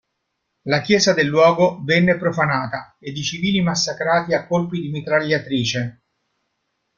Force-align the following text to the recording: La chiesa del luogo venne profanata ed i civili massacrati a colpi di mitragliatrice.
La 0.63 0.81
chiesa 0.81 1.13
del 1.13 1.27
luogo 1.27 1.81
venne 1.83 2.17
profanata 2.17 2.95
ed 2.99 3.15
i 3.15 3.21
civili 3.21 3.61
massacrati 3.61 4.33
a 4.33 4.47
colpi 4.47 4.81
di 4.81 4.89
mitragliatrice. 4.89 6.01